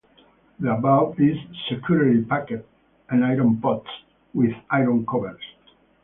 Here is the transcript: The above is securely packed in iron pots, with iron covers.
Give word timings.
The 0.59 0.73
above 0.73 1.19
is 1.19 1.37
securely 1.69 2.25
packed 2.25 2.49
in 2.49 2.63
iron 3.21 3.61
pots, 3.61 3.87
with 4.33 4.49
iron 4.71 5.05
covers. 5.05 5.43